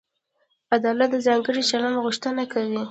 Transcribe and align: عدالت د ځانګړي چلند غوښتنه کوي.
عدالت 0.75 1.09
د 1.13 1.17
ځانګړي 1.27 1.61
چلند 1.69 2.01
غوښتنه 2.03 2.43
کوي. 2.53 2.79